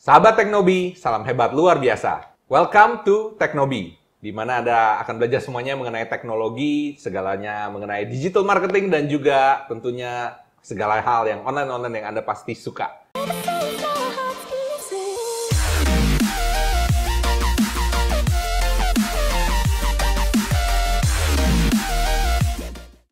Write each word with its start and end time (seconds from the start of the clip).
Sahabat 0.00 0.32
Teknobi, 0.32 0.96
salam 0.96 1.28
hebat 1.28 1.52
luar 1.52 1.76
biasa. 1.76 2.32
Welcome 2.48 3.04
to 3.04 3.36
Teknobi, 3.36 4.00
di 4.16 4.32
mana 4.32 4.64
Anda 4.64 4.96
akan 5.04 5.20
belajar 5.20 5.44
semuanya 5.44 5.76
mengenai 5.76 6.08
teknologi, 6.08 6.96
segalanya 6.96 7.68
mengenai 7.68 8.08
digital 8.08 8.48
marketing, 8.48 8.88
dan 8.88 9.12
juga 9.12 9.68
tentunya 9.68 10.40
segala 10.64 11.04
hal 11.04 11.28
yang 11.28 11.44
online-online 11.44 12.00
yang 12.00 12.16
Anda 12.16 12.24
pasti 12.24 12.56
suka. 12.56 13.12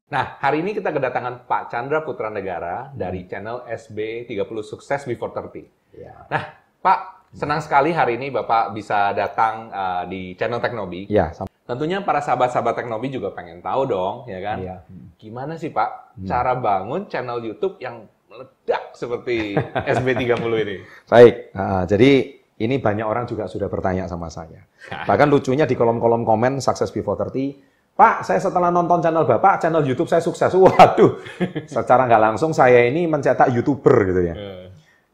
Nah, 0.09 0.41
hari 0.41 0.65
ini 0.65 0.73
kita 0.73 0.89
kedatangan 0.89 1.45
Pak 1.45 1.69
Chandra 1.69 2.01
Putra 2.01 2.33
Negara 2.33 2.89
dari 2.97 3.29
channel 3.29 3.69
SB 3.69 4.25
30 4.25 4.41
Sukses 4.65 5.05
Before 5.05 5.37
30. 5.37 5.69
Ya. 5.93 6.25
Nah, 6.33 6.68
Pak, 6.79 7.29
senang 7.35 7.59
sekali 7.59 7.91
hari 7.91 8.17
ini 8.17 8.31
Bapak 8.31 8.71
bisa 8.71 9.11
datang 9.11 9.69
uh, 9.75 10.03
di 10.07 10.39
channel 10.39 10.63
Teknobi. 10.63 11.11
Ya, 11.11 11.35
sama. 11.35 11.51
Tentunya 11.69 12.01
para 12.01 12.25
sahabat-sahabat 12.25 12.81
Teknobi 12.81 13.13
juga 13.13 13.35
pengen 13.35 13.61
tahu 13.61 13.85
dong, 13.85 14.25
ya 14.25 14.41
kan? 14.41 14.59
Iya. 14.63 14.77
Gimana 15.21 15.59
sih 15.61 15.69
Pak 15.69 16.17
cara 16.25 16.57
bangun 16.57 17.11
channel 17.13 17.45
YouTube 17.45 17.77
yang 17.83 18.09
meledak 18.31 18.97
seperti 18.97 19.59
SB 19.99 20.07
30 20.17 20.65
ini? 20.65 20.77
Baik, 21.11 21.35
ah, 21.53 21.85
jadi 21.85 22.41
ini 22.59 22.81
banyak 22.83 23.07
orang 23.07 23.29
juga 23.29 23.47
sudah 23.47 23.69
bertanya 23.71 24.09
sama 24.09 24.33
saya. 24.33 24.65
Bahkan 25.07 25.29
lucunya 25.29 25.69
di 25.69 25.77
kolom-kolom 25.79 26.25
komen 26.27 26.59
Success 26.59 26.91
Before 26.91 27.15
30, 27.15 27.95
Pak, 27.99 28.23
saya 28.23 28.39
setelah 28.39 28.71
nonton 28.71 29.03
channel 29.03 29.27
Bapak, 29.27 29.59
channel 29.59 29.83
YouTube 29.83 30.07
saya 30.07 30.23
sukses. 30.23 30.55
Waduh, 30.55 31.19
secara 31.71 32.07
nggak 32.07 32.23
langsung 32.31 32.55
saya 32.55 32.87
ini 32.87 33.11
mencetak 33.11 33.51
YouTuber 33.51 33.95
gitu 34.15 34.23
ya. 34.23 34.35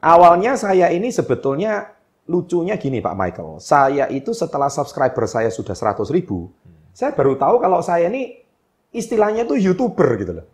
Awalnya 0.05 0.61
saya 0.61 0.93
ini 0.93 1.09
sebetulnya 1.09 1.97
lucunya 2.29 2.77
gini 2.77 3.01
Pak 3.01 3.17
Michael. 3.17 3.57
Saya 3.57 4.05
itu 4.12 4.37
setelah 4.37 4.69
subscriber 4.69 5.25
saya 5.25 5.48
sudah 5.48 5.73
100 5.73 6.12
ribu, 6.12 6.53
saya 6.92 7.17
baru 7.17 7.41
tahu 7.41 7.56
kalau 7.56 7.81
saya 7.81 8.12
ini 8.12 8.45
istilahnya 8.93 9.48
tuh 9.48 9.56
YouTuber 9.56 10.09
gitu 10.20 10.33
loh. 10.37 10.47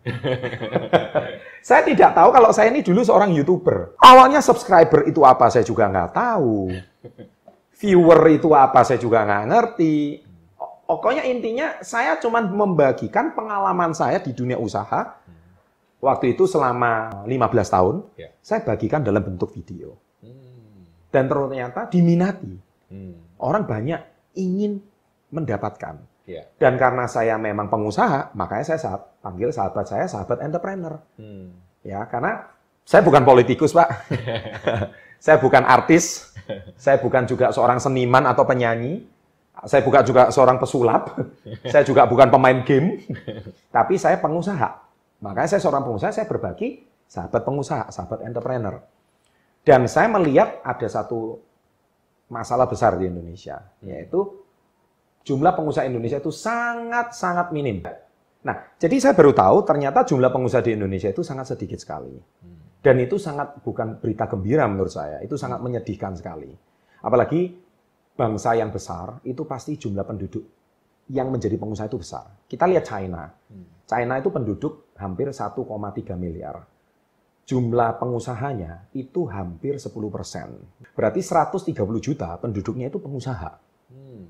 saya 1.67 1.83
tidak 1.83 2.15
tahu 2.15 2.29
kalau 2.31 2.49
saya 2.55 2.71
ini 2.71 2.79
dulu 2.79 3.03
seorang 3.03 3.35
YouTuber. 3.35 3.99
Awalnya 3.99 4.39
subscriber 4.39 5.05
itu 5.05 5.21
apa 5.27 5.51
saya 5.51 5.67
juga 5.67 5.91
nggak 5.91 6.11
tahu. 6.15 6.71
Viewer 7.77 8.21
itu 8.31 8.49
apa 8.55 8.81
saya 8.87 8.97
juga 8.97 9.21
nggak 9.27 9.45
ngerti. 9.51 9.97
Pokoknya 10.87 11.23
intinya 11.27 11.79
saya 11.83 12.15
cuma 12.19 12.39
membagikan 12.39 13.31
pengalaman 13.35 13.91
saya 13.91 14.19
di 14.19 14.31
dunia 14.31 14.55
usaha. 14.55 15.21
Waktu 16.01 16.33
itu 16.33 16.49
selama 16.49 17.23
15 17.29 17.69
tahun, 17.69 17.95
Ya. 18.17 18.33
saya 18.41 18.65
bagikan 18.65 19.05
dalam 19.05 19.21
bentuk 19.21 19.53
video. 19.53 20.01
Hmm. 20.25 20.89
Dan 21.13 21.29
ternyata 21.29 21.85
diminati. 21.85 22.57
Hmm. 22.89 23.21
Orang 23.37 23.69
banyak 23.69 24.01
ingin 24.33 24.81
mendapatkan. 25.29 26.01
Ya. 26.25 26.49
Dan 26.57 26.81
karena 26.81 27.05
saya 27.05 27.37
memang 27.37 27.69
pengusaha, 27.69 28.33
makanya 28.33 28.73
saya 28.73 28.79
saat, 28.81 29.01
panggil 29.21 29.53
sahabat 29.53 29.85
saya 29.85 30.05
sahabat 30.09 30.41
entrepreneur. 30.41 30.97
Hmm. 31.21 31.53
Ya, 31.85 32.01
karena 32.09 32.49
saya 32.81 33.05
bukan 33.05 33.21
politikus, 33.21 33.73
Pak. 33.77 33.89
saya 35.25 35.37
bukan 35.37 35.61
artis. 35.65 36.33
Saya 36.75 36.97
bukan 36.97 37.29
juga 37.29 37.53
seorang 37.53 37.77
seniman 37.77 38.25
atau 38.25 38.41
penyanyi. 38.43 39.05
Saya 39.69 39.85
bukan 39.85 40.01
juga 40.01 40.33
seorang 40.33 40.57
pesulap. 40.57 41.13
saya 41.71 41.85
juga 41.85 42.09
bukan 42.09 42.33
pemain 42.33 42.65
game. 42.65 43.05
Tapi 43.75 44.01
saya 44.01 44.17
pengusaha. 44.17 44.90
Makanya 45.21 45.57
saya 45.57 45.61
seorang 45.61 45.85
pengusaha, 45.85 46.11
saya 46.11 46.25
berbagi 46.25 46.81
sahabat 47.05 47.41
pengusaha, 47.45 47.85
sahabat 47.93 48.25
entrepreneur. 48.25 48.81
Dan 49.61 49.85
saya 49.85 50.09
melihat 50.09 50.57
ada 50.65 50.87
satu 50.89 51.37
masalah 52.33 52.65
besar 52.65 52.97
di 52.97 53.05
Indonesia, 53.05 53.61
yaitu 53.85 54.41
jumlah 55.21 55.53
pengusaha 55.53 55.85
Indonesia 55.85 56.17
itu 56.17 56.33
sangat-sangat 56.33 57.53
minim. 57.53 57.85
Nah, 58.41 58.55
jadi 58.81 58.97
saya 58.97 59.13
baru 59.13 59.37
tahu 59.37 59.61
ternyata 59.61 60.01
jumlah 60.01 60.33
pengusaha 60.33 60.65
di 60.65 60.73
Indonesia 60.73 61.13
itu 61.13 61.21
sangat 61.21 61.53
sedikit 61.53 61.77
sekali. 61.77 62.17
Dan 62.81 62.97
itu 62.97 63.21
sangat 63.21 63.61
bukan 63.61 64.01
berita 64.01 64.25
gembira 64.25 64.65
menurut 64.65 64.89
saya, 64.89 65.21
itu 65.21 65.37
sangat 65.37 65.61
menyedihkan 65.61 66.17
sekali. 66.17 66.49
Apalagi 67.05 67.53
bangsa 68.17 68.57
yang 68.57 68.73
besar 68.73 69.21
itu 69.21 69.45
pasti 69.45 69.77
jumlah 69.77 70.01
penduduk 70.01 70.41
yang 71.13 71.29
menjadi 71.29 71.61
pengusaha 71.61 71.85
itu 71.85 72.01
besar. 72.01 72.25
Kita 72.49 72.65
lihat 72.65 72.89
China. 72.89 73.29
China 73.85 74.13
itu 74.17 74.33
penduduk 74.33 74.90
hampir 75.01 75.27
1,3 75.33 75.57
miliar. 76.15 76.61
Jumlah 77.49 77.97
pengusahanya 77.97 78.85
itu 78.93 79.25
hampir 79.27 79.75
10 79.75 79.89
persen. 80.13 80.61
Berarti 80.93 81.19
130 81.25 81.73
juta 81.99 82.37
penduduknya 82.37 82.87
itu 82.87 83.01
pengusaha. 83.01 83.57
Hmm. 83.89 84.29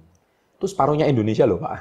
Itu 0.58 0.66
separuhnya 0.66 1.06
Indonesia 1.06 1.44
loh 1.46 1.60
Pak. 1.60 1.76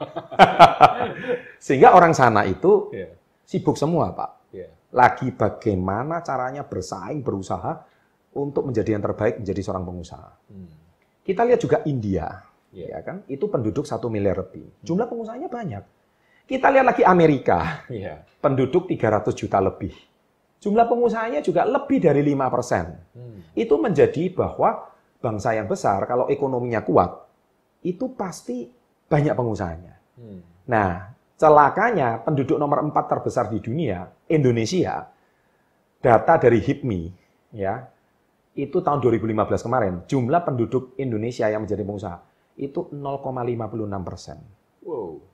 Sehingga 1.64 1.92
orang 1.92 2.16
sana 2.16 2.48
itu 2.48 2.88
Ya. 2.90 3.12
sibuk 3.44 3.76
semua 3.76 4.10
Pak. 4.16 4.30
Ya. 4.50 4.72
Lagi 4.90 5.30
bagaimana 5.30 6.24
caranya 6.24 6.64
bersaing, 6.66 7.22
berusaha 7.22 7.84
untuk 8.34 8.66
menjadi 8.66 8.96
yang 8.96 9.04
terbaik, 9.04 9.38
menjadi 9.38 9.60
seorang 9.62 9.84
pengusaha. 9.86 10.30
Hmm. 10.50 10.70
Kita 11.22 11.44
lihat 11.46 11.60
juga 11.60 11.84
India, 11.86 12.26
Ya. 12.72 12.98
ya 12.98 13.00
kan? 13.04 13.22
Itu 13.28 13.46
penduduk 13.46 13.84
satu 13.86 14.08
miliar 14.10 14.40
lebih. 14.40 14.66
Jumlah 14.82 15.06
pengusahanya 15.06 15.46
banyak. 15.46 15.84
Kita 16.50 16.66
lihat 16.66 16.82
lagi 16.82 17.06
Amerika, 17.06 17.86
Ya. 17.86 18.26
penduduk 18.42 18.90
300 18.90 19.38
juta 19.38 19.62
lebih. 19.62 19.94
Jumlah 20.58 20.90
pengusahanya 20.90 21.38
juga 21.46 21.62
lebih 21.62 22.02
dari 22.02 22.26
5 22.26 22.50
persen. 22.50 22.90
Hmm. 23.14 23.46
Itu 23.54 23.78
menjadi 23.78 24.34
bahwa 24.34 24.90
bangsa 25.22 25.54
yang 25.54 25.70
besar, 25.70 26.02
kalau 26.10 26.26
ekonominya 26.26 26.82
kuat, 26.82 27.22
itu 27.86 28.10
pasti 28.18 28.66
banyak 29.06 29.30
pengusahanya. 29.38 29.94
Hmm. 30.18 30.42
Nah, 30.66 31.14
celakanya 31.38 32.18
penduduk 32.26 32.58
nomor 32.58 32.82
4 32.82 33.06
terbesar 33.06 33.46
di 33.46 33.62
dunia, 33.62 34.10
Indonesia, 34.26 35.06
data 36.02 36.34
dari 36.34 36.58
HIPMI, 36.58 37.02
ya, 37.54 37.86
itu 38.58 38.82
tahun 38.82 38.98
2015 38.98 39.62
kemarin, 39.62 39.94
jumlah 40.10 40.42
penduduk 40.42 40.98
Indonesia 40.98 41.46
yang 41.46 41.62
menjadi 41.62 41.86
pengusaha 41.86 42.18
itu 42.58 42.90
0,56 42.90 44.02
persen. 44.02 44.38
Wow. 44.82 45.29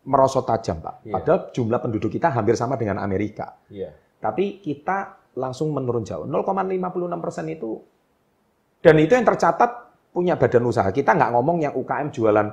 Merosot 0.00 0.48
tajam, 0.48 0.80
Pak. 0.80 1.04
Iya. 1.04 1.12
Padahal 1.20 1.40
jumlah 1.52 1.80
penduduk 1.82 2.08
kita 2.08 2.32
hampir 2.32 2.56
sama 2.56 2.80
dengan 2.80 3.00
Amerika. 3.04 3.60
Ya. 3.68 3.92
Tapi 4.20 4.64
kita 4.64 5.20
langsung 5.36 5.70
menurun 5.72 6.02
jauh. 6.02 6.24
0,56 6.24 7.24
persen 7.24 7.46
itu, 7.52 7.80
dan 8.80 8.96
itu 8.96 9.12
yang 9.12 9.28
tercatat 9.28 9.70
punya 10.10 10.34
badan 10.40 10.64
usaha. 10.64 10.88
Kita 10.88 11.12
nggak 11.12 11.30
ngomong 11.36 11.56
yang 11.62 11.72
UKM 11.76 12.08
jualan 12.10 12.48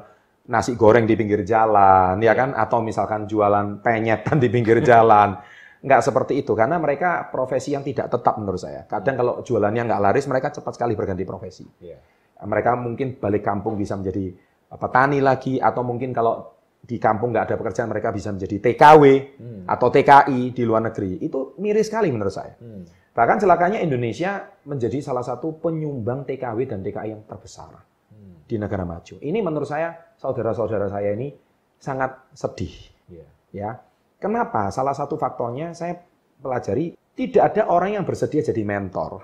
nasi 0.48 0.76
goreng 0.76 1.08
di 1.08 1.16
pinggir 1.16 1.44
jalan, 1.48 2.20
ya 2.20 2.36
kan? 2.36 2.52
Atau 2.52 2.84
misalkan 2.84 3.28
jualan 3.28 3.80
penyetan 3.80 4.38
di 4.38 4.48
pinggir 4.52 4.84
jalan. 4.90 5.40
Nggak 5.80 6.02
seperti 6.04 6.44
itu, 6.44 6.52
karena 6.52 6.76
mereka 6.82 7.32
profesi 7.32 7.72
yang 7.72 7.84
tidak 7.84 8.12
tetap 8.12 8.36
menurut 8.36 8.60
saya. 8.60 8.84
Kadang 8.84 9.16
kalau 9.16 9.34
jualannya 9.40 9.88
nggak 9.88 10.02
laris, 10.04 10.26
mereka 10.28 10.52
cepat 10.52 10.76
sekali 10.76 10.94
berganti 11.00 11.24
profesi. 11.24 11.64
Ya. 11.80 11.96
Mereka 12.38 12.76
mungkin 12.78 13.18
balik 13.18 13.42
kampung 13.42 13.80
bisa 13.80 13.96
menjadi 13.96 14.36
petani 14.68 15.24
lagi, 15.24 15.64
atau 15.64 15.82
mungkin 15.82 16.12
kalau 16.12 16.57
di 16.84 16.98
kampung 17.02 17.34
nggak 17.36 17.46
ada 17.52 17.56
pekerjaan, 17.60 17.90
mereka 17.92 18.14
bisa 18.16 18.32
menjadi 18.32 18.58
TKW 18.64 19.04
Hmm. 19.38 19.64
atau 19.68 19.88
TKI 19.92 20.56
di 20.56 20.64
luar 20.64 20.88
negeri. 20.88 21.20
Itu 21.20 21.58
miris 21.60 21.92
sekali 21.92 22.08
menurut 22.14 22.32
saya. 22.32 22.56
Hmm. 22.60 22.88
Bahkan 23.12 23.38
celakanya 23.44 23.80
Indonesia 23.82 24.46
menjadi 24.64 25.02
salah 25.02 25.26
satu 25.26 25.58
penyumbang 25.58 26.24
TKW 26.24 26.70
dan 26.70 26.80
TKI 26.86 27.10
yang 27.12 27.24
terbesar 27.28 27.74
Hmm. 28.14 28.46
di 28.48 28.56
negara 28.56 28.88
maju. 28.88 29.20
Ini 29.20 29.40
menurut 29.44 29.68
saya, 29.68 29.94
saudara-saudara 30.16 30.88
saya 30.88 31.12
ini 31.12 31.34
sangat 31.78 32.16
sedih. 32.34 32.74
Ya. 33.12 33.28
Ya, 33.56 33.70
Kenapa? 34.18 34.74
Salah 34.74 34.98
satu 34.98 35.14
faktornya 35.14 35.78
saya 35.78 36.02
pelajari, 36.42 36.98
tidak 37.14 37.54
ada 37.54 37.70
orang 37.70 38.02
yang 38.02 38.06
bersedia 38.06 38.42
jadi 38.42 38.66
mentor. 38.66 39.22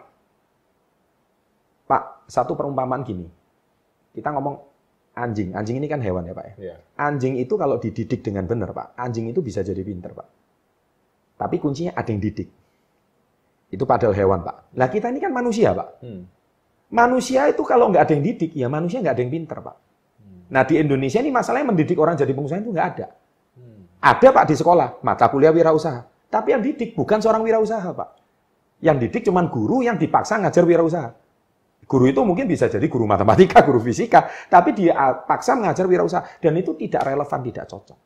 Pak, 1.90 2.30
satu 2.30 2.54
perumpamaan 2.54 3.02
gini. 3.02 3.26
Kita 4.14 4.30
ngomong 4.30 4.73
anjing. 5.14 5.54
Anjing 5.54 5.78
ini 5.78 5.88
kan 5.90 6.02
hewan 6.02 6.26
ya 6.26 6.34
Pak 6.34 6.46
ya. 6.54 6.74
Ya. 6.74 6.76
Anjing 6.98 7.38
itu 7.38 7.54
kalau 7.56 7.78
dididik 7.78 8.26
dengan 8.26 8.50
benar, 8.50 8.74
Pak, 8.74 8.98
anjing 8.98 9.30
itu 9.30 9.40
bisa 9.40 9.62
jadi 9.62 9.80
pinter, 9.86 10.14
Pak. 10.14 10.28
Tapi 11.38 11.56
kuncinya 11.62 11.94
ada 11.98 12.10
yang 12.10 12.22
didik. 12.22 12.50
Itu 13.74 13.86
padahal 13.90 14.14
hewan, 14.14 14.46
Pak. 14.46 14.78
Lah 14.78 14.90
kita 14.90 15.10
ini 15.10 15.18
kan 15.22 15.34
manusia, 15.34 15.74
Pak. 15.74 15.90
Hmm. 16.06 16.22
Manusia 16.94 17.50
itu 17.50 17.66
kalau 17.66 17.90
nggak 17.90 18.06
ada 18.06 18.14
yang 18.14 18.26
didik, 18.26 18.52
ya 18.54 18.70
manusia 18.70 19.02
nggak 19.02 19.14
ada 19.18 19.24
yang 19.26 19.34
pinter, 19.34 19.58
Pak. 19.62 19.78
Nah 20.54 20.62
di 20.70 20.78
Indonesia 20.78 21.18
ini 21.18 21.34
masalahnya 21.34 21.74
mendidik 21.74 21.98
orang 21.98 22.14
jadi 22.14 22.30
pengusaha 22.30 22.62
itu 22.62 22.70
nggak 22.70 22.88
ada. 22.98 23.08
Hmm. 23.58 23.82
Ada, 23.98 24.28
Pak, 24.30 24.46
di 24.50 24.56
sekolah, 24.58 25.02
mata 25.02 25.26
kuliah 25.30 25.50
wirausaha. 25.50 26.06
Tapi 26.30 26.54
yang 26.54 26.62
didik 26.62 26.94
bukan 26.94 27.22
seorang 27.22 27.42
wirausaha, 27.42 27.90
Pak. 27.94 28.10
Yang 28.84 28.98
didik 29.10 29.22
cuman 29.30 29.50
guru 29.50 29.82
yang 29.82 29.98
dipaksa 29.98 30.38
ngajar 30.42 30.66
wirausaha. 30.66 31.23
Guru 31.84 32.10
itu 32.10 32.22
mungkin 32.24 32.48
bisa 32.48 32.72
jadi 32.72 32.86
guru 32.88 33.04
matematika, 33.06 33.62
guru 33.68 33.80
fisika, 33.84 34.28
tapi 34.48 34.72
dia 34.74 34.94
ah, 34.96 35.14
paksa 35.14 35.54
mengajar 35.54 35.86
wirausaha 35.86 36.40
dan 36.40 36.54
itu 36.58 36.74
tidak 36.80 37.04
relevan, 37.06 37.40
tidak 37.44 37.66
cocok. 37.70 38.00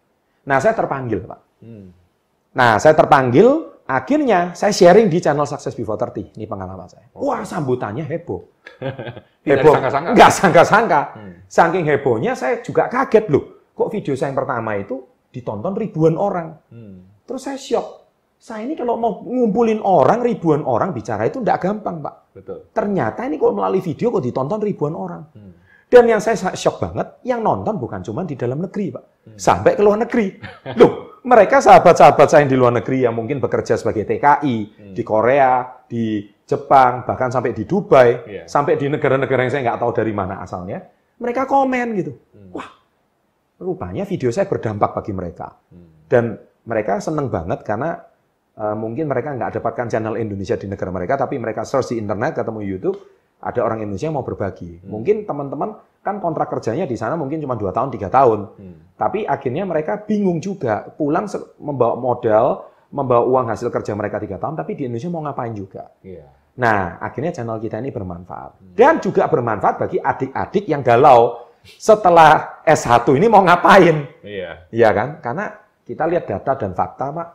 Nah, 0.47 0.57
saya 0.63 0.73
terpanggil, 0.73 1.27
Pak. 1.27 1.39
Hmm. 1.59 1.87
Nah, 2.55 2.79
saya 2.79 2.95
terpanggil, 2.95 3.47
akhirnya 3.83 4.55
saya 4.55 4.71
sharing 4.71 5.11
di 5.11 5.19
channel 5.19 5.43
Success 5.43 5.75
Before 5.75 5.99
30. 5.99 6.39
Ini 6.39 6.45
pengalaman 6.47 6.87
saya. 6.87 7.05
Wah, 7.13 7.43
sambutannya 7.43 8.07
heboh. 8.07 8.41
Tidak 9.43 9.59
Heboh. 9.59 9.73
disangka-sangka. 9.75 10.09
Nggak 10.15 10.31
sangka-sangka. 10.31 11.01
Hmm. 11.15 11.33
Saking 11.47 11.85
hebohnya 11.85 12.31
saya 12.35 12.63
juga 12.63 12.87
kaget 12.87 13.27
loh. 13.27 13.71
Kok 13.75 13.89
video 13.91 14.15
saya 14.17 14.33
yang 14.33 14.39
pertama 14.39 14.73
itu 14.79 15.03
ditonton 15.31 15.75
ribuan 15.75 16.15
orang. 16.15 16.55
Hmm. 16.71 17.05
Terus 17.27 17.41
saya 17.43 17.59
shock. 17.59 18.06
Saya 18.37 18.69
ini 18.69 18.77
kalau 18.77 19.01
mau 19.01 19.25
ngumpulin 19.25 19.81
orang, 19.81 20.21
ribuan 20.21 20.61
orang 20.61 20.93
bicara 20.93 21.25
itu 21.25 21.41
nggak 21.41 21.57
gampang, 21.57 22.05
Pak. 22.05 22.15
Betul. 22.37 22.69
Ternyata 22.69 23.25
ini 23.25 23.41
kok 23.41 23.49
melalui 23.49 23.81
video 23.81 24.13
kok 24.13 24.21
ditonton 24.21 24.61
ribuan 24.61 24.93
orang. 24.93 25.25
Hmm. 25.33 25.53
Dan 25.87 26.05
yang 26.05 26.21
saya 26.21 26.53
shock 26.53 26.77
banget, 26.77 27.17
yang 27.25 27.41
nonton 27.41 27.79
bukan 27.81 28.03
cuma 28.05 28.21
di 28.27 28.37
dalam 28.37 28.61
negeri, 28.61 28.93
Pak. 28.93 29.03
Hmm. 29.03 29.37
Sampai 29.41 29.73
ke 29.73 29.81
luar 29.81 29.97
negeri. 30.05 30.37
Loh, 30.79 31.17
mereka 31.25 31.57
sahabat-sahabat 31.59 32.27
saya 32.29 32.45
yang 32.45 32.51
di 32.53 32.57
luar 32.61 32.77
negeri 32.77 33.09
yang 33.09 33.17
mungkin 33.17 33.41
bekerja 33.41 33.73
sebagai 33.73 34.05
TKI 34.05 34.55
Hmm. 34.69 34.93
di 34.93 35.01
Korea, 35.01 35.65
di 35.89 36.29
Jepang, 36.47 37.03
bahkan 37.03 37.33
sampai 37.33 37.51
di 37.51 37.67
Dubai, 37.67 38.23
Iya. 38.23 38.43
sampai 38.47 38.79
di 38.79 38.87
negara-negara 38.87 39.43
yang 39.43 39.51
saya 39.51 39.63
nggak 39.67 39.81
tahu 39.83 39.91
dari 39.97 40.13
mana 40.15 40.39
asalnya, 40.39 40.79
mereka 41.19 41.43
komen 41.49 41.87
gitu. 41.99 42.13
Hmm. 42.31 42.53
Wah, 42.55 42.69
rupanya 43.59 44.05
video 44.05 44.29
saya 44.31 44.45
berdampak 44.47 44.93
bagi 44.93 45.11
mereka. 45.11 45.57
Hmm. 45.73 46.05
Dan 46.07 46.23
mereka 46.63 47.03
seneng 47.03 47.27
banget 47.27 47.65
karena 47.67 48.06
mungkin 48.57 49.05
mereka 49.05 49.37
nggak 49.37 49.61
dapatkan 49.61 49.85
channel 49.85 50.17
Indonesia 50.17 50.57
di 50.57 50.65
negara 50.65 50.89
mereka, 50.89 51.13
tapi 51.13 51.37
mereka 51.37 51.61
search 51.61 51.93
di 51.93 52.01
internet, 52.01 52.41
ketemu 52.41 52.65
YouTube, 52.65 52.97
ada 53.37 53.61
orang 53.61 53.85
Indonesia 53.85 54.09
yang 54.09 54.17
mau 54.17 54.25
berbagi. 54.25 54.81
Hmm. 54.81 54.97
Mungkin 54.97 55.29
teman-teman 55.29 55.77
kan 56.01 56.17
kontrak 56.17 56.49
kerjanya 56.49 56.89
di 56.89 56.97
sana 56.97 57.13
mungkin 57.13 57.37
cuma 57.37 57.53
dua 57.53 57.69
tahun, 57.69 57.93
tiga 57.93 58.09
tahun. 58.09 58.39
Hmm. 58.57 58.77
Tapi 58.97 59.29
akhirnya 59.29 59.63
mereka 59.69 60.01
bingung 60.01 60.41
juga, 60.41 60.89
pulang 60.89 61.29
membawa 61.61 61.95
modal, 62.01 62.45
membawa 62.89 63.23
uang 63.29 63.45
hasil 63.53 63.69
kerja 63.69 63.93
mereka 63.93 64.17
tiga 64.17 64.41
tahun, 64.41 64.57
tapi 64.57 64.73
di 64.73 64.89
Indonesia 64.89 65.09
mau 65.13 65.21
ngapain 65.21 65.53
juga. 65.53 65.93
Iya. 66.01 66.25
Nah, 66.57 66.97
akhirnya 66.97 67.29
channel 67.29 67.61
kita 67.61 67.77
ini 67.77 67.93
bermanfaat. 67.93 68.51
Hmm. 68.57 68.73
Dan 68.73 68.97
juga 68.97 69.29
bermanfaat 69.29 69.75
bagi 69.85 70.01
adik-adik 70.01 70.65
yang 70.65 70.81
galau 70.81 71.45
setelah 71.61 72.63
S1 72.65 73.05
ini 73.13 73.29
mau 73.29 73.45
ngapain. 73.45 74.25
Iya. 74.25 74.65
Iya 74.73 74.89
kan? 74.97 75.09
Karena 75.21 75.45
kita 75.85 76.09
lihat 76.09 76.25
data 76.25 76.57
dan 76.57 76.73
fakta, 76.73 77.13
Pak. 77.13 77.27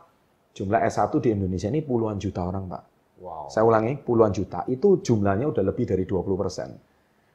Jumlah 0.53 0.85
S1 0.85 1.09
di 1.17 1.33
Indonesia 1.33 1.65
ini 1.65 1.81
puluhan 1.81 2.21
juta 2.21 2.45
orang, 2.45 2.69
Pak. 2.69 2.83
Wow. 3.17 3.49
Saya 3.49 3.65
ulangi, 3.65 3.97
puluhan 3.97 4.29
juta. 4.29 4.61
Itu 4.69 5.01
jumlahnya 5.01 5.49
udah 5.49 5.63
lebih 5.65 5.89
dari 5.89 6.05
20 6.05 6.37
persen. 6.37 6.69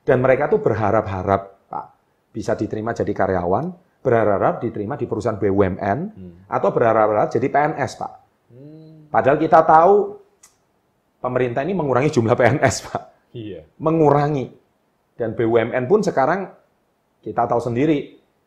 Dan 0.07 0.23
mereka 0.23 0.47
tuh 0.47 0.63
berharap-harap, 0.63 1.67
Pak, 1.67 1.87
bisa 2.31 2.55
diterima 2.55 2.95
jadi 2.95 3.11
karyawan, 3.11 3.75
berharap 3.99 4.63
diterima 4.63 4.95
di 4.95 5.11
perusahaan 5.11 5.35
BUMN, 5.35 5.99
Hmm. 6.15 6.35
atau 6.47 6.71
berharap 6.71 7.27
jadi 7.27 7.51
PNS, 7.51 7.99
Pak. 7.99 8.13
Hmm. 8.55 9.11
Padahal 9.11 9.37
kita 9.43 9.67
tahu 9.67 9.95
pemerintah 11.19 11.67
ini 11.67 11.75
mengurangi 11.75 12.15
jumlah 12.15 12.39
PNS, 12.39 12.77
Pak. 12.87 13.03
Iya. 13.35 13.67
Mengurangi. 13.83 14.47
Dan 15.19 15.35
BUMN 15.35 15.91
pun 15.91 16.07
sekarang 16.07 16.47
kita 17.19 17.51
tahu 17.51 17.59
sendiri, 17.59 17.99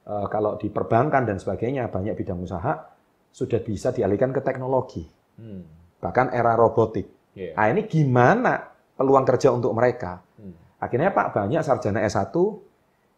eh, 0.07 0.27
kalau 0.31 0.55
di 0.55 0.71
perbankan 0.71 1.27
dan 1.27 1.35
sebagainya, 1.35 1.91
banyak 1.91 2.15
bidang 2.15 2.39
usaha 2.39 2.87
sudah 3.31 3.59
bisa 3.63 3.95
dialihkan 3.95 4.35
ke 4.35 4.43
teknologi. 4.43 5.07
Hmm. 5.39 5.63
Bahkan 6.03 6.35
era 6.35 6.53
robotik. 6.59 7.07
Iya. 7.33 7.55
Nah 7.55 7.67
ini 7.71 7.87
gimana 7.87 8.59
peluang 8.93 9.23
kerja 9.23 9.55
untuk 9.55 9.71
mereka? 9.71 10.19
Hmm. 10.35 10.53
Akhirnya 10.83 11.15
Pak 11.15 11.31
banyak 11.31 11.63
sarjana 11.63 12.03
S1 12.03 12.35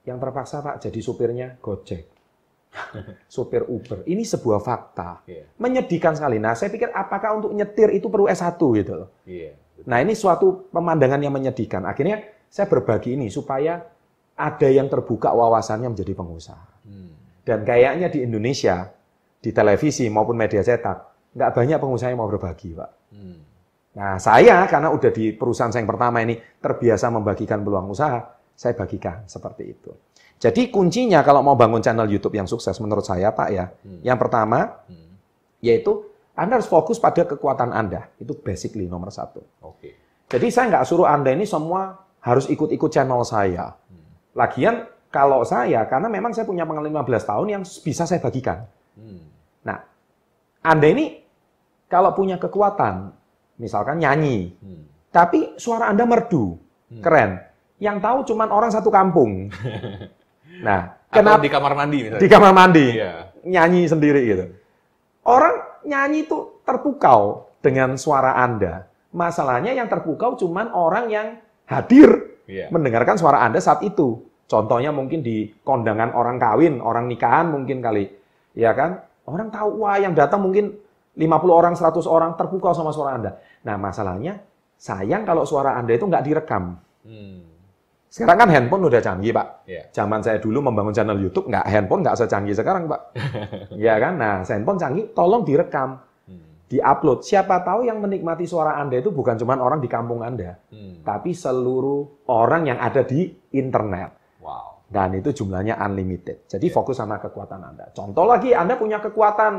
yang 0.06 0.18
terpaksa 0.22 0.62
Pak 0.62 0.86
jadi 0.86 1.00
supirnya 1.02 1.48
Gojek. 1.58 2.14
Supir 3.30 3.70
Uber. 3.70 4.02
Ini 4.02 4.26
sebuah 4.26 4.58
fakta. 4.58 5.22
Iya. 5.30 5.46
Menyedihkan 5.62 6.18
sekali. 6.18 6.42
Nah 6.42 6.58
saya 6.58 6.74
pikir 6.74 6.90
apakah 6.90 7.38
untuk 7.38 7.54
nyetir 7.54 7.94
itu 7.94 8.10
perlu 8.10 8.26
S1 8.26 8.58
gitu 8.58 8.94
loh. 8.98 9.10
Iya. 9.30 9.54
Nah 9.86 10.02
ini 10.02 10.18
suatu 10.18 10.70
pemandangan 10.74 11.22
yang 11.22 11.34
menyedihkan. 11.34 11.86
Akhirnya 11.86 12.22
saya 12.50 12.66
berbagi 12.70 13.14
ini 13.14 13.30
supaya 13.30 13.82
ada 14.34 14.70
yang 14.70 14.90
terbuka 14.90 15.30
wawasannya 15.34 15.94
menjadi 15.94 16.14
pengusaha. 16.18 16.66
Hmm. 16.86 17.14
Dan 17.46 17.62
kayaknya 17.62 18.10
di 18.10 18.26
Indonesia, 18.26 18.90
di 19.44 19.52
televisi 19.52 20.08
maupun 20.08 20.40
media 20.40 20.64
cetak, 20.64 20.98
nggak 21.36 21.52
banyak 21.52 21.78
pengusaha 21.84 22.08
yang 22.08 22.24
mau 22.24 22.32
berbagi 22.32 22.72
Pak. 22.72 22.92
Hmm. 23.12 23.40
Nah, 23.94 24.16
saya 24.16 24.64
karena 24.72 24.90
udah 24.90 25.12
di 25.12 25.36
perusahaan 25.36 25.70
saya 25.70 25.84
yang 25.84 25.92
pertama 25.92 26.24
ini 26.24 26.40
terbiasa 26.40 27.12
membagikan 27.12 27.60
peluang 27.60 27.92
usaha, 27.92 28.24
saya 28.56 28.74
bagikan 28.74 29.28
seperti 29.28 29.76
itu. 29.76 29.92
Jadi 30.40 30.72
kuncinya 30.72 31.22
kalau 31.22 31.44
mau 31.44 31.60
bangun 31.60 31.84
channel 31.84 32.08
YouTube 32.08 32.40
yang 32.40 32.48
sukses 32.48 32.74
menurut 32.80 33.04
saya 33.04 33.36
Pak 33.36 33.50
ya, 33.52 33.68
Hmm. 33.84 34.00
yang 34.00 34.16
pertama 34.16 34.80
Hmm. 34.88 35.20
yaitu 35.60 36.08
Anda 36.34 36.58
harus 36.58 36.66
fokus 36.66 36.98
pada 36.98 37.28
kekuatan 37.30 37.70
Anda. 37.70 38.10
Itu 38.18 38.34
basically 38.34 38.90
nomor 38.90 39.14
satu. 39.14 39.44
Oke. 39.62 39.94
Jadi 40.32 40.48
saya 40.50 40.66
nggak 40.74 40.86
suruh 40.90 41.06
Anda 41.06 41.30
ini 41.30 41.46
semua 41.46 41.94
harus 42.24 42.50
ikut-ikut 42.50 42.90
channel 42.90 43.22
saya. 43.22 43.76
Hmm. 43.92 44.08
Lagian 44.34 44.90
kalau 45.14 45.46
saya, 45.46 45.86
karena 45.86 46.10
memang 46.10 46.34
saya 46.34 46.50
punya 46.50 46.66
pengalaman 46.66 47.06
15 47.06 47.22
tahun 47.22 47.48
yang 47.54 47.62
bisa 47.62 48.10
saya 48.10 48.18
bagikan. 48.18 48.66
Hmm. 48.98 49.30
Nah, 49.64 49.78
Anda 50.64 50.88
ini 50.88 51.20
kalau 51.88 52.16
punya 52.16 52.40
kekuatan, 52.40 53.12
misalkan 53.60 54.00
nyanyi, 54.00 54.56
Hmm. 54.60 54.84
tapi 55.12 55.56
suara 55.60 55.92
Anda 55.92 56.08
merdu, 56.08 56.56
Hmm. 56.90 57.02
keren. 57.04 57.32
Yang 57.80 57.98
tahu 58.00 58.18
cuman 58.34 58.50
orang 58.50 58.72
satu 58.72 58.90
kampung. 58.90 59.50
Nah, 60.54 60.94
kenapa 61.10 61.42
di 61.42 61.50
kamar 61.50 61.74
mandi 61.74 61.98
misalnya? 62.06 62.22
di 62.22 62.28
kamar 62.30 62.52
mandi 62.54 62.86
Iya. 62.94 63.34
nyanyi 63.42 63.90
sendiri 63.90 64.22
gitu? 64.22 64.46
Orang 65.26 65.82
nyanyi 65.82 66.30
itu 66.30 66.62
terpukau 66.62 67.50
dengan 67.58 67.98
suara 67.98 68.38
Anda. 68.38 68.86
Masalahnya 69.10 69.74
yang 69.74 69.90
terpukau 69.90 70.38
cuman 70.38 70.70
orang 70.76 71.10
yang 71.10 71.28
hadir 71.66 72.38
Iya. 72.46 72.70
mendengarkan 72.70 73.18
suara 73.18 73.42
Anda 73.42 73.58
saat 73.64 73.82
itu. 73.82 74.22
Contohnya 74.46 74.94
mungkin 74.94 75.26
di 75.26 75.50
kondangan 75.66 76.14
orang 76.14 76.38
kawin, 76.38 76.78
orang 76.84 77.10
nikahan 77.10 77.50
mungkin 77.50 77.82
kali. 77.82 78.14
Ya 78.54 78.78
kan? 78.78 79.02
Orang 79.24 79.50
tahu, 79.50 79.88
wah 79.88 79.96
yang 79.96 80.12
datang 80.12 80.44
mungkin 80.44 80.76
50 81.16 81.30
orang, 81.54 81.74
100 81.78 82.04
orang 82.10 82.36
terpukau 82.36 82.74
sama 82.76 82.92
suara 82.92 83.16
Anda. 83.16 83.32
Nah 83.64 83.76
masalahnya, 83.80 84.44
sayang 84.76 85.24
kalau 85.24 85.48
suara 85.48 85.80
Anda 85.80 85.96
itu 85.96 86.04
nggak 86.10 86.26
direkam. 86.26 86.76
Hmm. 87.06 87.54
Sekarang 88.14 88.46
kan 88.46 88.50
handphone 88.54 88.86
udah 88.86 89.02
canggih, 89.02 89.34
Pak. 89.34 89.66
Iya. 89.66 89.90
Zaman 89.90 90.22
saya 90.22 90.38
dulu 90.38 90.62
membangun 90.62 90.94
channel 90.94 91.18
YouTube, 91.18 91.50
nggak 91.50 91.66
handphone 91.66 92.06
nggak 92.06 92.14
secanggih 92.14 92.54
sekarang, 92.54 92.86
Pak. 92.86 93.02
ya 93.90 93.98
kan? 93.98 94.14
Nah, 94.22 94.46
handphone 94.46 94.78
canggih, 94.78 95.10
tolong 95.18 95.42
direkam, 95.42 95.98
Hmm. 96.30 96.70
diupload. 96.70 97.26
Siapa 97.26 97.66
tahu 97.66 97.90
yang 97.90 97.98
menikmati 98.00 98.46
suara 98.46 98.78
Anda 98.78 99.02
itu 99.02 99.10
bukan 99.10 99.34
cuma 99.42 99.58
orang 99.58 99.82
di 99.82 99.90
kampung 99.90 100.22
Anda, 100.22 100.62
Hmm. 100.70 101.02
tapi 101.02 101.34
seluruh 101.34 102.30
orang 102.30 102.70
yang 102.70 102.78
ada 102.78 103.02
di 103.02 103.34
internet. 103.50 104.23
Dan 104.94 105.18
itu 105.18 105.34
jumlahnya 105.34 105.82
unlimited. 105.82 106.46
Jadi 106.46 106.70
fokus 106.70 107.02
sama 107.02 107.18
kekuatan 107.18 107.74
Anda. 107.74 107.90
Contoh 107.98 108.30
lagi, 108.30 108.54
Anda 108.54 108.78
punya 108.78 109.02
kekuatan 109.02 109.54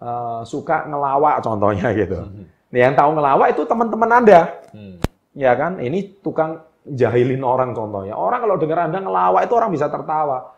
eh, 0.00 0.40
suka 0.48 0.88
ngelawak 0.88 1.44
contohnya 1.44 1.92
gitu. 2.00 2.24
Hmm. 2.24 2.48
Yang 2.72 2.94
tahu 2.96 3.10
ngelawak 3.12 3.48
itu 3.52 3.62
teman-teman 3.68 4.10
Anda. 4.24 4.40
Hmm. 4.72 4.96
Ya 5.36 5.52
kan? 5.52 5.76
Ini 5.76 6.24
tukang 6.24 6.64
jahilin 6.88 7.44
orang 7.44 7.76
contohnya. 7.76 8.16
Orang 8.16 8.40
kalau 8.40 8.56
dengar 8.56 8.88
Anda 8.88 9.04
ngelawak 9.04 9.44
itu 9.44 9.52
orang 9.52 9.68
bisa 9.68 9.92
tertawa. 9.92 10.56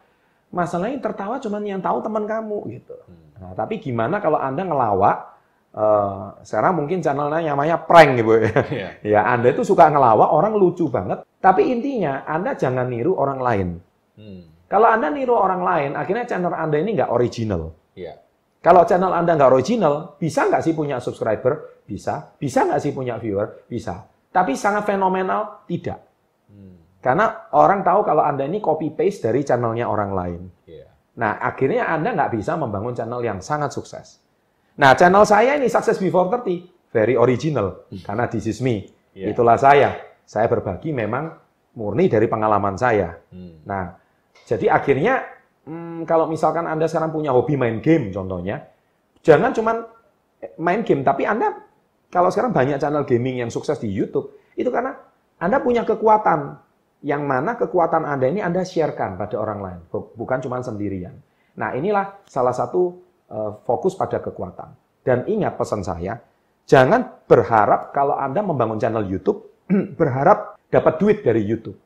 Masalahnya 0.55 1.03
tertawa 1.03 1.43
cuma 1.43 1.59
yang 1.59 1.83
tahu 1.83 1.99
teman 2.07 2.31
kamu 2.31 2.59
gitu. 2.79 2.95
Hmm. 2.95 3.27
Nah, 3.43 3.53
tapi 3.59 3.83
gimana 3.83 4.23
kalau 4.23 4.39
Anda 4.39 4.63
ngelawak 4.63 5.17
eh, 5.75 6.25
sekarang 6.47 6.79
mungkin 6.79 7.03
channelnya 7.03 7.53
namanya 7.53 7.83
prank 7.83 8.23
gitu 8.23 8.39
ya. 8.39 8.55
Iya. 8.77 8.89
Ya, 9.03 9.21
Anda 9.35 9.51
itu 9.51 9.67
suka 9.67 9.91
ngelawak, 9.91 10.31
orang 10.31 10.55
lucu 10.55 10.87
banget. 10.87 11.27
Tapi 11.43 11.75
intinya, 11.75 12.23
Anda 12.23 12.55
jangan 12.55 12.87
niru 12.87 13.19
orang 13.19 13.43
lain. 13.43 13.69
Hmm. 14.17 14.43
Kalau 14.67 14.89
Anda 14.91 15.13
niru 15.13 15.37
orang 15.37 15.63
lain, 15.63 15.91
akhirnya 15.95 16.27
channel 16.27 16.51
Anda 16.51 16.77
ini 16.83 16.99
nggak 16.99 17.11
original. 17.13 17.71
Iya. 17.95 18.19
Kalau 18.59 18.83
channel 18.83 19.15
Anda 19.15 19.39
nggak 19.39 19.51
original, 19.55 20.19
bisa 20.19 20.51
nggak 20.51 20.63
sih 20.67 20.75
punya 20.75 20.99
subscriber? 20.99 21.85
Bisa. 21.87 22.35
Bisa 22.35 22.67
nggak 22.67 22.81
sih 22.83 22.91
punya 22.91 23.15
viewer? 23.21 23.63
Bisa. 23.71 24.03
Tapi 24.35 24.59
sangat 24.59 24.91
fenomenal? 24.91 25.63
Tidak. 25.71 26.01
Hmm. 26.51 26.99
Karena 26.99 27.47
orang 27.55 27.87
tahu 27.87 28.03
kalau 28.03 28.27
Anda 28.27 28.43
ini 28.51 28.59
copy-paste 28.59 29.31
dari 29.31 29.47
channelnya 29.47 29.87
orang 29.87 30.11
lain. 30.11 30.41
Iya. 30.67 30.91
Nah, 31.23 31.39
akhirnya 31.39 31.87
Anda 31.87 32.13
nggak 32.19 32.35
bisa 32.35 32.59
membangun 32.59 32.93
channel 32.93 33.23
yang 33.23 33.39
sangat 33.39 33.71
sukses. 33.71 34.19
Nah, 34.77 34.93
channel 34.99 35.23
saya 35.25 35.57
ini 35.57 35.71
Success 35.71 35.97
Before 36.03 36.29
30, 36.29 36.91
very 36.91 37.15
original. 37.15 37.87
Karena 38.03 38.27
this 38.27 38.51
is 38.51 38.59
me. 38.59 38.91
Iya. 39.15 39.33
Itulah 39.33 39.57
saya. 39.57 39.95
Saya 40.27 40.51
berbagi 40.51 40.91
memang 40.91 41.33
murni 41.79 42.11
dari 42.11 42.27
pengalaman 42.27 42.75
saya. 42.77 43.15
Hmm. 43.31 43.63
Nah, 43.65 44.06
jadi 44.45 44.77
akhirnya 44.77 45.25
hmm, 45.65 46.05
kalau 46.05 46.29
misalkan 46.29 46.69
Anda 46.69 46.85
sekarang 46.85 47.15
punya 47.15 47.33
hobi 47.33 47.57
main 47.57 47.81
game 47.81 48.13
contohnya, 48.13 48.69
jangan 49.25 49.57
cuman 49.57 49.77
main 50.61 50.85
game, 50.85 51.01
tapi 51.01 51.25
Anda 51.25 51.57
kalau 52.13 52.31
sekarang 52.31 52.55
banyak 52.55 52.79
channel 52.79 53.03
gaming 53.09 53.43
yang 53.43 53.51
sukses 53.51 53.81
di 53.81 53.91
YouTube, 53.91 54.37
itu 54.55 54.69
karena 54.71 54.95
Anda 55.41 55.59
punya 55.59 55.83
kekuatan 55.83 56.67
yang 57.05 57.27
mana 57.29 57.59
kekuatan 57.59 58.07
Anda 58.07 58.27
ini 58.31 58.41
Anda 58.41 58.65
sharekan 58.65 59.19
pada 59.21 59.37
orang 59.37 59.59
lain, 59.61 59.79
bu- 59.91 60.15
bukan 60.17 60.41
cuma 60.41 60.63
sendirian. 60.63 61.13
Nah, 61.57 61.73
inilah 61.77 62.25
salah 62.29 62.53
satu 62.53 62.97
eh, 63.29 63.53
fokus 63.65 63.97
pada 63.99 64.23
kekuatan. 64.23 64.73
Dan 65.07 65.23
ingat 65.31 65.55
pesan 65.55 65.87
saya, 65.87 66.19
jangan 66.67 67.23
berharap 67.31 67.95
kalau 67.95 68.19
Anda 68.19 68.43
membangun 68.43 68.79
channel 68.81 69.07
YouTube, 69.07 69.67
berharap 70.01 70.59
dapat 70.67 70.95
duit 70.99 71.19
dari 71.23 71.47
YouTube. 71.47 71.79